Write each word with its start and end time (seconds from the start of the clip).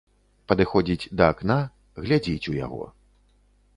Падыходзіць 0.51 1.09
да 1.21 1.27
акна, 1.33 1.57
глядзіць 2.07 2.49
у 2.55 2.59
яго. 2.65 2.83